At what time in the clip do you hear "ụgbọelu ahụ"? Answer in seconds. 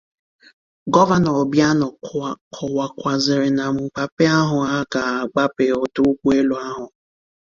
6.11-6.85